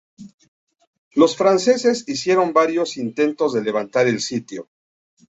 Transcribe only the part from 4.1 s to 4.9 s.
sitio.